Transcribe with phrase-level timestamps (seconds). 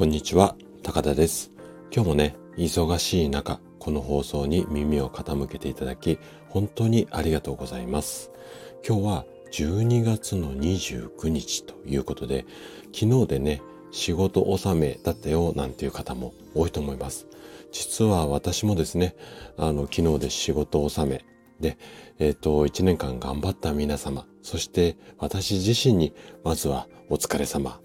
[0.00, 1.52] こんにちは、高田です。
[1.94, 8.30] 今日もね、忙しい中、この放送に耳を傾けていただき、本当にありがとうございます。
[8.82, 12.46] 今日は12月の29日ということで、
[12.94, 13.60] 昨日でね、
[13.90, 17.26] 仕事納めだったよなんていう方も多いと思います。
[17.70, 19.14] 実は私もですね、
[19.58, 21.26] あの、昨日で仕事納め
[21.60, 21.76] で、
[22.18, 27.78] えっ、と、1年間頑張った皆様、そして私自身に、まずはお疲れ様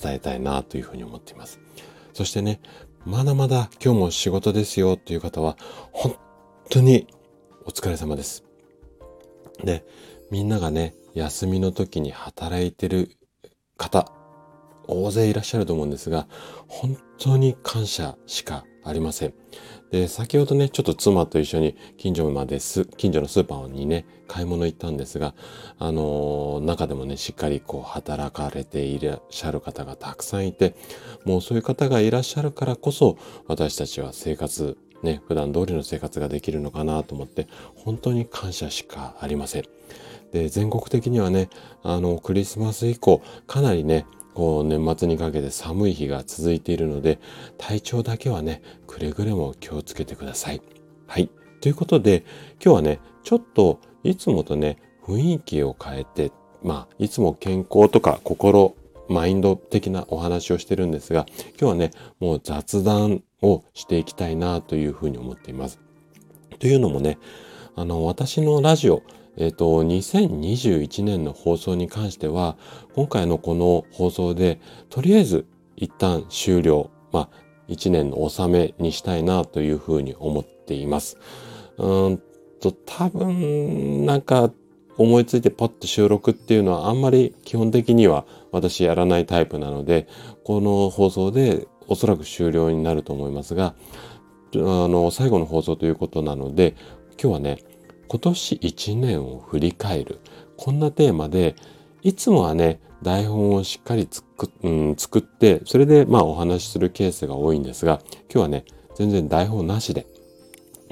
[0.00, 1.60] 伝えたいなというふうに思っています。
[2.12, 2.60] そしてね、
[3.04, 5.56] まだまだ今日も仕事ですよという方は、
[5.92, 6.16] 本
[6.70, 7.06] 当に
[7.64, 8.44] お疲れ様です。
[9.64, 9.84] で、
[10.30, 13.10] みんながね、休みの時に働いてる
[13.76, 14.12] 方、
[14.88, 16.26] 大勢いらっしゃると思うんですが、
[16.68, 19.34] 本当に感謝しかありません。
[19.90, 25.34] で、先ほどね、ちょっと妻と一緒に近所まです、近所のスーパーにね、買い物行ったんですが、
[25.78, 30.74] あのー中でもね、しっかりこう働かれていらっしゃる方がたくさんいて、
[31.24, 39.64] もうそういう方がいらっしゃるからこそ、私たちは生活、ね、普段通りの生活ができるのかなと思って、本当に感謝しかありません。
[40.32, 41.50] で、全国的にはね、
[41.82, 47.18] あの、クリスマス以降、かなりね、こう年末にかけて寒い日が続いているので、
[47.58, 50.62] 体調だけはね、くれぐれも気をつけてください。
[51.06, 51.30] はい。
[51.60, 52.24] ということで、
[52.62, 58.74] 今日はね、ちょっといつもとね、雰囲気を変えて、まあ、いつも健康とか心、
[59.08, 61.26] マインド的なお話をしてるんですが、
[61.60, 65.80] 今日はね、もう雑談をしていきたいなというふうに思っています。
[66.58, 67.18] というのもね、
[67.74, 69.02] あの、私のラジオ、
[69.36, 72.56] えっ、と、2021年の放送に関しては、
[72.94, 77.28] 今回のこの放送で、とりあえず一旦終了、まあ、
[77.68, 81.18] 1年の納めにしたいなというふうに思っています。
[81.78, 82.22] うん
[82.60, 84.50] と、多分、なんか、
[84.98, 90.06] 思いついてパッと収録っていうのはあんまり基本的には私やらないタイプなので、
[90.44, 93.74] この放送でおそらく終了になると思いますが、
[94.54, 96.74] あの、最後の放送ということなので、
[97.20, 97.58] 今日はね、
[98.12, 100.20] 今年1年を振り返る。
[100.58, 101.56] こんなテーマで、
[102.02, 108.64] いつもはね、台本をしっかり作,、うん、作って、それでまあお話しするケースが多いんですが、今日はね、
[108.96, 110.06] 全然台本なしで、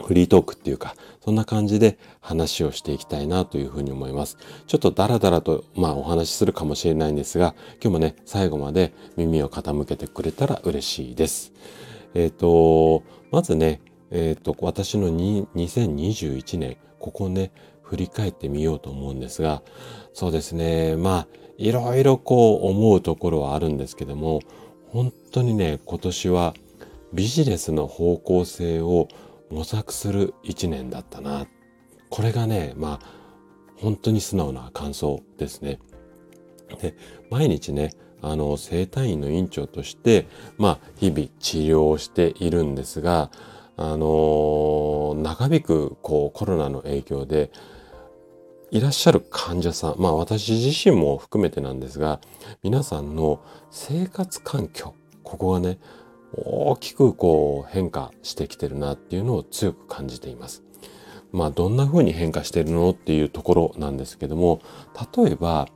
[0.03, 4.39] フリートークっていうか、そんな感じで話をしていきたいなというふうに思います。
[4.67, 11.53] ちょっとダラダラと、まあお話しするかもしれないんですが、今日もね、最後まで耳を傾けてくれたら嬉しいです。
[12.15, 19.63] えっ、と、まずね、えっ、と、私の2021年、ここね、振り返ってみようと思うんですが、
[20.13, 21.29] そうですね、まあ、
[21.59, 24.41] いろいろこう思うところはあるんですけども、
[24.89, 26.55] 本当にね、今年は
[27.13, 29.09] ビジネスの方向性を
[29.51, 31.47] 模索する一年だったな。
[32.09, 33.07] これがね、まあ、
[33.77, 35.81] 本当に素直な感想ですね。
[36.81, 36.95] で、
[37.31, 37.91] 毎日ね、
[38.23, 40.27] あの、生体院の院長として、
[40.59, 43.31] まあ、日々治療をしているんですが、
[43.83, 47.51] あの長引く、こう、コロナの影響で、
[48.71, 52.21] いらっしゃる患者さん、まあ私自身も含めてなんですが、
[52.63, 53.41] 皆さんの
[53.71, 55.79] 生活環境、ここがね、
[56.35, 60.63] 大きくこう変化してきてるなっていうのを強く感じています。
[61.33, 64.61] まあどんな風に変化してるのっていうところなんですけども、
[65.17, 65.69] 例えば、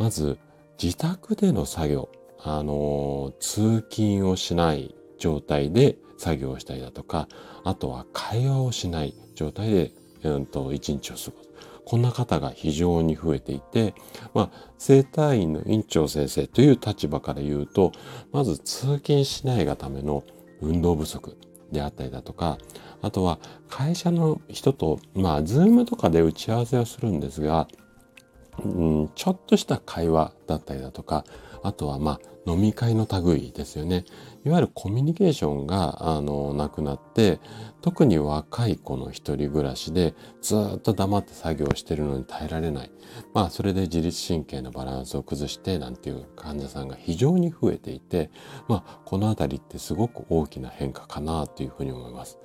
[0.00, 0.36] まず
[0.82, 2.08] 自宅での作業、
[2.42, 7.28] あの、通勤をしない状態で作業したりだとか、
[7.64, 9.92] あとは会話をしない状態で、
[10.24, 11.46] うんと、一日を過ごす。
[11.84, 13.94] こんな方が非常に増えていて、
[14.34, 17.92] まあ、生体院の院長先生という立場から言うと、
[18.32, 20.24] まず通勤しないがための
[20.60, 21.36] 運動不足
[21.70, 22.58] であったりだとか、
[23.02, 23.38] あとは
[23.68, 27.68] 会社の人と、まあ、ズームとかで打ち合わせをするんですが、
[28.64, 31.24] うん、ちょっとした会話だったりだとか、
[31.62, 34.04] あとはまあ飲み会の類ですよね。
[34.44, 37.40] いわゆるコミュニケーションがあのなくなって、
[37.82, 42.90] 特に若い子の一人暮らしでずっと黙って作業してるのに耐えられない。
[43.34, 48.30] まあそれで自律神経のバランスを崩してなんていう患者さんが非常に増えていて、
[48.68, 52.38] まあこのあたりってすごく大きな変化かなというふうに思います。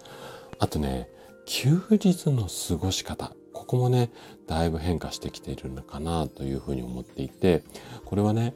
[0.58, 1.10] あとね、
[1.46, 3.34] 休日の過ごし方。
[3.54, 4.12] ここもね、
[4.48, 7.64] だいぶ変化してきているのかなというふうに思っていて、
[8.06, 8.54] これはね、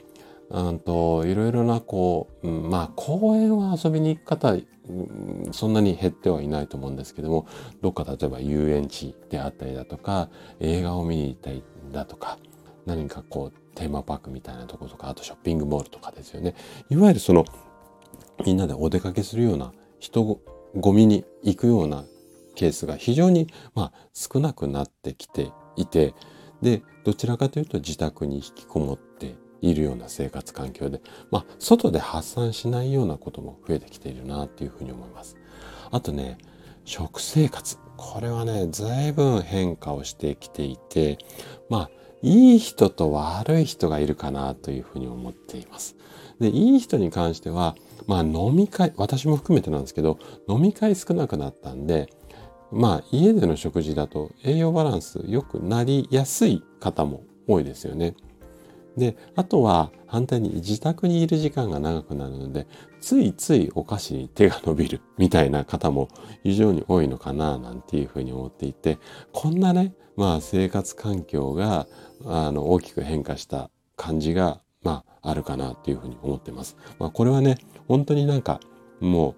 [0.49, 7.47] うんと、いろいろなこう、うんまあ公園は遊びに行く方、うんそんなに減ってはいないと思うんですけども、
[7.81, 12.37] どっか例えば遊園地であったりだとか、映画を見に行ったりだとか、
[12.85, 16.55] 何かこう、テーマパークみたいなところとか、あとショッピングモールとかですよね。
[16.89, 17.45] いわゆるその、
[18.45, 20.39] みんなでお出かけするような人
[20.75, 22.05] ごみに行くような
[22.55, 26.13] ケースが非常に、まあ、少なくなってきていて、
[26.61, 29.04] で、どちらかというと自宅に引きこもって
[29.69, 31.01] いるような生活環境で、
[31.31, 35.37] まあ、外で発散しないようなことも増えてきているなっていうふうに思います。
[35.91, 36.37] あとね、
[36.83, 37.77] 食生活。
[37.97, 41.17] これはね、随分変化をしてきていて、
[41.69, 41.89] まあ、
[42.21, 45.95] いい人と悪い人がいるかなというふうに思っています。
[46.39, 47.75] で、いい人に関しては、
[48.07, 50.19] まあ飲み会、私も含めてなんですけど、
[50.49, 52.09] 飲み会少なくなったんで、
[52.71, 58.15] まあ家での食事だと栄養バランス良くなりやすい方も多いですよね。
[58.97, 62.67] で、あとは反対に自宅にいる時間が長くなるので、
[63.01, 66.07] ついついお菓子に手が伸びるみたいな方も
[66.43, 68.97] 非常に多いのかななんていうふうに思っていて、
[69.31, 71.87] こんなね、まあ生活環境が
[72.25, 76.77] あの大きく変化した感じが、まああるかなっていうふうに思ってます。
[76.99, 77.57] まあこれはね、
[77.87, 78.59] 本当になんか
[78.99, 79.35] も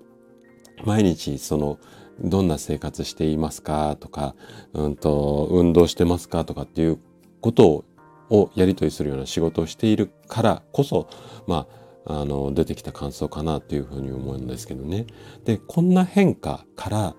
[0.84, 1.80] う毎日その
[2.20, 4.36] どんな生活していますかとか、
[4.74, 7.00] うんと、運動してますかとかっていう
[7.42, 7.86] ことを
[8.30, 11.08] をやり取りするような仕事をしているからこそ、
[11.48, 11.68] ま
[12.06, 15.08] あ、あの、出てきた感想かなというふうに思うんですけどね。
[15.46, 17.16] で、こんな変化から、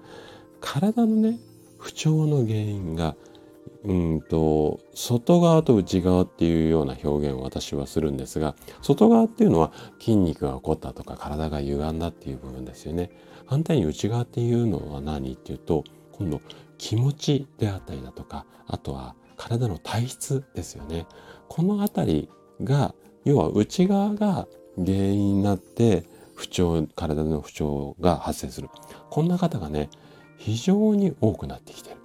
[0.61, 1.39] 体のね、
[1.79, 3.15] 不調の原因が、
[3.85, 13.11] うんと、外側と内側っていうような表現を私はするんですが、外側っていうのは筋肉が起こったとか体が歪んだっていう部分ですよね。
[13.47, 16.41] 反対に内側っていうのは何っていうと、今度
[16.77, 21.07] 気持ちであったりだとか、あとは体の体質ですよね。
[21.49, 22.29] このあたり
[22.63, 22.95] が、
[23.25, 24.47] 要は内側が
[24.77, 26.05] 原因になって
[26.35, 28.69] 不調、体の不調が発生する。
[29.11, 29.89] こんな方がね、
[30.37, 31.97] 非常に多くなってきてる。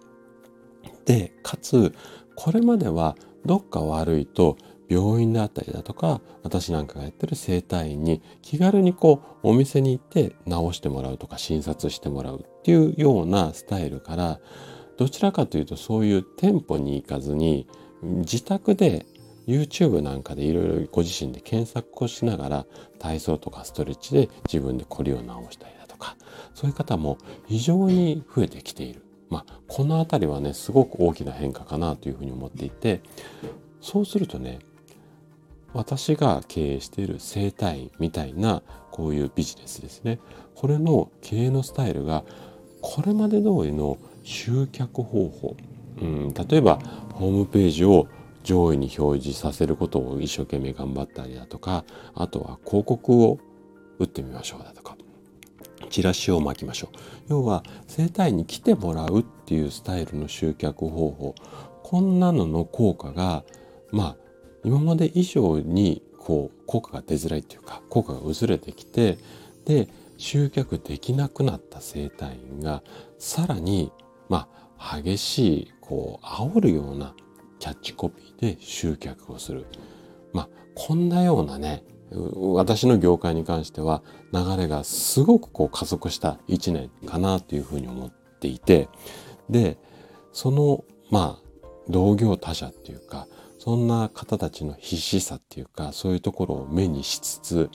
[1.05, 1.93] で、かつ、
[2.35, 3.15] これまでは
[3.45, 4.57] どっか悪いと
[4.89, 14.39] 病院であったりだとか、私なんかがやってる整体院に気軽にこうお店に行って治してもらうとか診察してもらうっていうようなスタイルから、
[14.97, 17.67] どちらかというとそういう店舗に行かずに
[18.01, 19.05] 自宅で
[19.47, 22.65] YouTube なんかでいろいろご自身で検索をしながら
[22.99, 26.15] 体操とかストレッチで自分で凝りを直したりだとか
[26.53, 27.17] そういう方も
[27.47, 29.03] 非常に増えてきている。
[29.29, 33.01] まあ、この辺りはねすごく大きな変化かなというふうに思っていて
[33.81, 34.59] そうするとね
[35.73, 38.61] 私が経営している整体院みたいな
[38.91, 40.19] こういうビジネスですね
[40.53, 42.23] これの経営のスタイルが
[42.81, 45.55] これまで通りの集客方法、
[46.01, 46.79] うん、例えば
[47.13, 48.07] ホームページを
[48.43, 53.39] 上位に表示させることを一生懸命頑張ったりだとかあとは広告を
[53.99, 54.97] 打ってみましょうだとか
[55.89, 56.97] チラシを巻きましょう。
[57.29, 61.35] 要は整体に来てもらうっていうスタイルの集客方法。
[61.83, 63.43] こんなのの効果が
[63.91, 64.17] まあ
[64.63, 69.19] 今まで以上にこう効果が出づらいっていうか効果が薄れてきて
[69.65, 69.87] で
[70.17, 72.81] 集客できなくなった整体院が
[73.19, 73.91] さらに
[74.29, 74.47] ま
[74.77, 77.15] あ、激しい、こう、煽るような
[77.59, 79.65] キャッチコピーで集客をする。
[80.33, 81.83] まあ、こんなようなね、
[82.35, 84.03] 私の業界に関しては
[84.33, 88.89] 流れがすごくこう加速した一年かなというふうに思っていて、
[89.49, 89.77] で、
[90.31, 93.27] その、まあ、同業他社っていうか、
[93.59, 97.69] そんな方たちの必死さっていうか、そういうところを目にしつつ、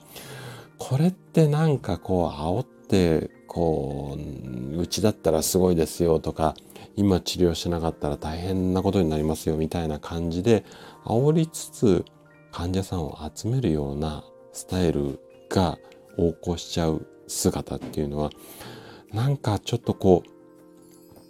[0.79, 6.55] これってなんかこう煽ってこううちだったらすごいですよとか
[6.95, 10.63] 今治療しなかったら大変なことになりますよみたいな感じで
[11.05, 12.05] 煽りつつ
[12.51, 15.77] 患者さんを集めるようなスタイルが
[16.17, 18.31] 横行しちゃう姿っていうのは
[19.13, 20.23] なんかちょっとこ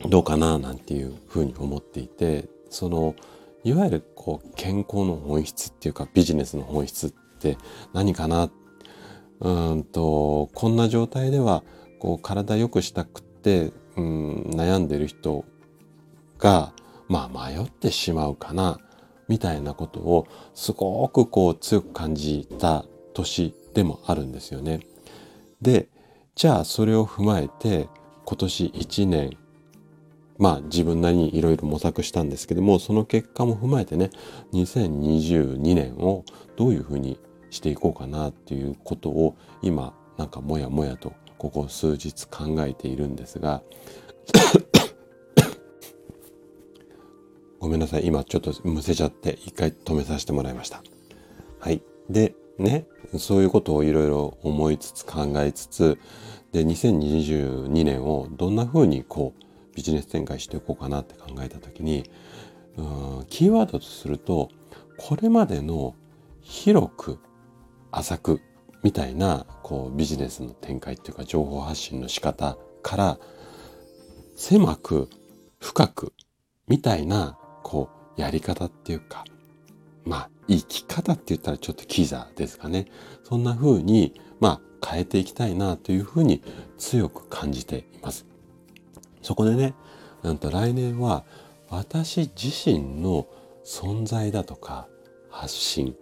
[0.06, 3.16] うどうかななんていうふうに思っていてその
[3.64, 7.58] いわゆるこう健康の本質っていうかビジネスの本質って
[7.94, 8.52] 何かなっ
[9.42, 11.64] うんとこんな状態では
[12.00, 15.46] こう体良くしたくって、うん、悩んでる人
[16.38, 16.74] が、
[17.08, 18.80] まあ迷ってしまうかな、
[19.28, 24.80] みたいなことをすごくこう強く感じた年でもあるんですよね。
[25.62, 25.90] で、
[26.36, 27.90] じゃあそれを踏まえて
[28.26, 29.38] 今年1年、
[30.38, 34.10] まあ自分なりにいろいろ模索したんですけども、その結果も踏まえてね、
[34.54, 36.24] 2022年を
[36.56, 43.62] どういうふうにしていこうかなっていうことを今なんかもやもやとここ数日考えているんですが
[47.60, 48.06] ごめんなさい。
[48.06, 50.82] 今ちょっとむせちゃって一回止めさせてもらいました。
[51.60, 51.82] はい。
[52.10, 52.88] でね
[53.18, 55.98] そういうことをいろいろ思いつつ考えつつ
[56.52, 62.10] で2022年をどんな風にこうビジネス展開していこうかなって考えた時に
[62.78, 64.50] うんキーワードとすると
[64.98, 65.96] これまでの
[66.42, 67.20] 広く
[67.92, 68.42] 浅く
[68.84, 73.20] みたいなこうビジネスの展開っていうか情報発信の仕方から
[74.36, 75.10] 狭く
[75.60, 76.14] 深く
[76.68, 79.26] みたいなこうやり方っていうか、
[80.06, 82.86] まあ、生き方って言ったらちょっとキザですかね。
[83.24, 86.42] そんな風に、まあ、変えていきたいなというふうに
[86.78, 88.26] 強く感じています。
[89.22, 89.74] そこでね、
[90.24, 91.26] なんと来年は
[91.70, 93.28] 私自身の
[93.66, 94.88] 存在だとか
[95.30, 95.96] 発信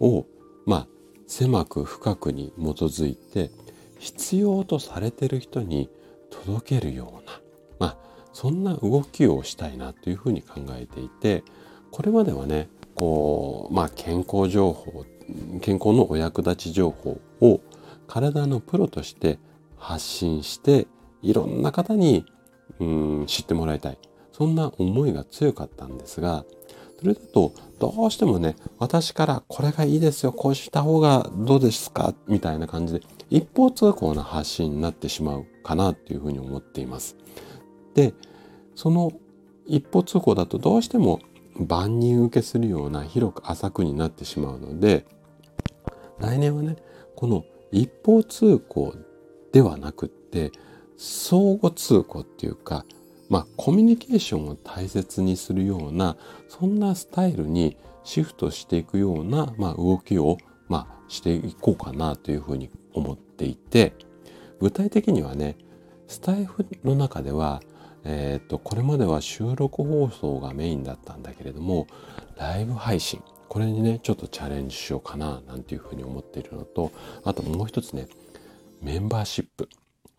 [0.00, 0.26] を、
[0.66, 0.88] まあ、
[1.26, 3.50] 狭く深くに基づいて
[3.98, 5.88] 必要とされてる人に
[6.30, 7.40] 届けるような、
[7.78, 7.96] まあ、
[8.32, 11.42] そんな動きをしたいなというふうに考えていて、
[11.90, 15.04] これまではね、こう、まあ、健康情報、
[15.60, 17.60] 健康のお役立ち情報を
[18.06, 19.38] 体のプロとして
[19.76, 20.86] 発信して
[21.22, 22.24] いろんな方に
[22.78, 23.98] うん知ってもらいたい。
[24.36, 26.44] そんな思いが強かったんですが
[27.00, 37.16] それだとどうしてもね私からこれがいいですよこうした方がどうですかみたいな感じで一方通行な発信になってしまうかなっていうふうに思っています。
[37.94, 38.14] で
[38.74, 39.12] その
[39.66, 41.20] 一方通行だとどうしても
[41.58, 45.06] 万人受けするような広く浅くになってしまうので
[46.18, 46.76] 来年はね
[47.14, 48.94] この一方通行
[49.52, 50.52] ではなくって
[50.96, 52.84] 相互通行っていうか
[53.28, 56.16] まあコミュニケーションを大切にするような
[56.48, 63.94] そんなスタイルにシフトしていくような、まあ、動きを、まあ、していこうかなというふうに思っていて
[64.60, 65.56] 具体的にはね
[66.06, 67.60] スタイフの中では
[68.08, 71.88] えっ、とこれまでは収録放送がメインだったんだけれども
[72.36, 76.92] ライブ配信これにねちょっとチャレンジしようかななんていうふうに思っているのと
[77.24, 78.06] あともう一つね
[78.80, 79.68] メンバーシップ。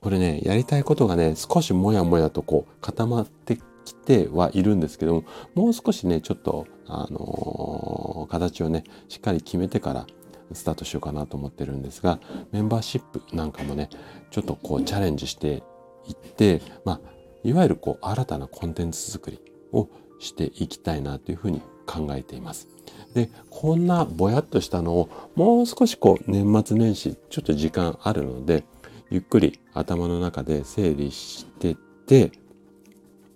[0.01, 5.23] これねやりたいことがね少しもやもやとこう固まってきてはいるんですけども
[5.55, 10.07] もう少しねちょっとあのー、形をねしっかり決めてから
[10.53, 12.19] スタートしようかなと思ってるんですが
[12.51, 13.89] メンバーシップなんかもね
[14.31, 15.63] ちょっとこうチャレンジして
[16.07, 16.99] いってまあ
[17.43, 19.39] いわゆるこう新たなコンテンツ作り
[19.71, 19.89] を
[20.19, 22.67] していきたいなというふうに考えています。
[23.13, 28.63] でこんなぼやっとしたのをもう少しこう年末年始ちょっと時間あるので
[29.09, 32.31] ゆっくり頭の中で整理してって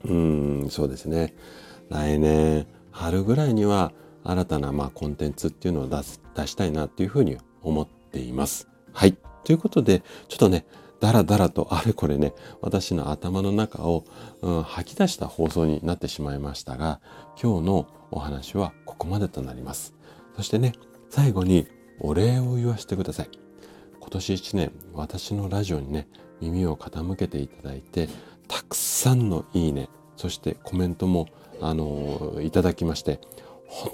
[0.06, 1.34] うんそうですね
[1.90, 8.68] 来年春ぐらいには新たなまあコンテンツっていうのを出す出したいなっていうふうに思っています。
[8.94, 9.18] はい。
[9.44, 10.66] ということで、ちょっとね、
[11.00, 14.06] だらだらとあれこれね、私の頭の中を、
[14.42, 17.00] うん、吐き出した放送になってしまいましたが、
[17.42, 19.94] 今日のお話はここまでとなります。
[20.36, 20.74] そしてね、
[21.10, 21.68] 最後に
[22.00, 23.30] お礼を言わせてください。
[24.12, 26.06] 今年1年、私のラジオにね、
[26.42, 28.10] 耳を傾けていただいて、
[28.50, 29.88] たくさんのいいね、
[30.18, 31.28] そしてコメントも、
[31.62, 33.22] あのいただきまして、
[33.68, 33.94] 本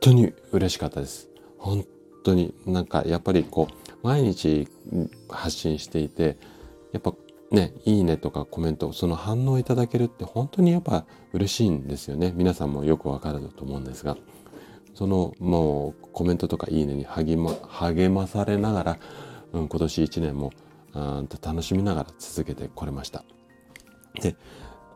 [0.00, 1.28] 当に嬉しかったです。
[1.56, 1.86] 本
[2.24, 4.66] 当になんかやっぱりこう、毎日
[5.28, 6.36] 発信していて、
[6.90, 7.14] やっぱ
[7.52, 12.32] ね、いいねとかコメント、その反応いただけるって本当にやっぱ嬉しいんですよね。
[12.34, 14.16] 皆さんもよくわかると思うんですが、
[14.94, 18.98] そのもうコメントとかいいねに励ま励まされながら、
[19.54, 20.52] うん、今年1年も
[21.42, 23.24] 楽しみながら続けてこれました。
[24.20, 24.36] で、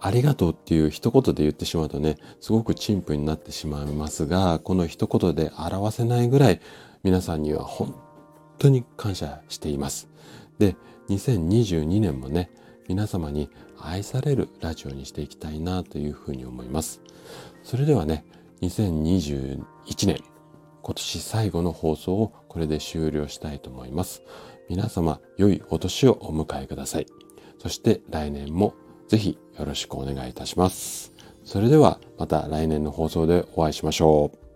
[0.00, 6.61] ありがとうっていう一言で言ってしまうとね、すごく陳腐になってしまいますが、この一言で表せないぐらい
[7.03, 7.95] 皆さんには本
[8.59, 10.09] 当に感謝しています。
[10.59, 10.77] で、
[11.09, 12.50] 2022年もね、
[12.88, 13.50] 皆様に
[13.81, 17.00] 愛されるラジオにしていきたいなというふうに思います。
[17.62, 18.25] それではね、
[18.62, 19.62] 2021
[20.07, 20.19] 年、
[20.83, 24.23] 今年最後の放送をこれで終了したいと思います。
[24.69, 27.07] 皆様、良いお年をお迎えください。
[27.59, 28.75] そして来年も
[29.09, 31.13] ぜひよろしくお願いいたします。
[31.45, 34.48] それではまた来年の放送でお会いしましょう。